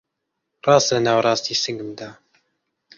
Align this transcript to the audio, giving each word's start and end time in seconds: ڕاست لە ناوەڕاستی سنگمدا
ڕاست 0.65 0.89
لە 0.93 0.99
ناوەڕاستی 1.05 1.59
سنگمدا 1.63 2.09